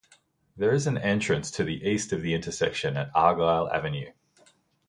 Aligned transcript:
There 0.57 0.73
is 0.73 0.87
an 0.87 0.97
entrance 0.97 1.51
to 1.51 1.63
the 1.63 1.83
east 1.83 2.11
of 2.11 2.23
the 2.23 2.33
intersection 2.33 2.97
at 2.97 3.11
Argyle 3.13 3.69
Avenue. 3.71 4.09